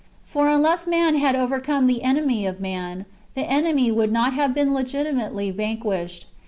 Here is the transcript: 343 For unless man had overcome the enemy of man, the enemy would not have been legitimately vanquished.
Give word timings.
343 0.25 0.29
For 0.31 0.49
unless 0.49 0.87
man 0.87 1.19
had 1.21 1.35
overcome 1.35 1.85
the 1.85 2.01
enemy 2.01 2.47
of 2.47 2.59
man, 2.59 3.05
the 3.35 3.43
enemy 3.45 3.91
would 3.91 4.11
not 4.11 4.33
have 4.33 4.51
been 4.51 4.73
legitimately 4.73 5.51
vanquished. 5.51 6.25